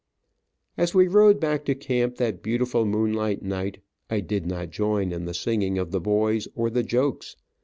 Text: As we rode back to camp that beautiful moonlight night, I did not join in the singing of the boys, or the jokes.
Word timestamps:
As 0.79 0.95
we 0.95 1.07
rode 1.07 1.39
back 1.39 1.63
to 1.65 1.75
camp 1.75 2.15
that 2.15 2.41
beautiful 2.41 2.85
moonlight 2.87 3.43
night, 3.43 3.81
I 4.09 4.21
did 4.21 4.47
not 4.47 4.71
join 4.71 5.11
in 5.11 5.25
the 5.25 5.33
singing 5.35 5.77
of 5.77 5.91
the 5.91 6.01
boys, 6.01 6.47
or 6.55 6.71
the 6.71 6.81
jokes. 6.81 7.35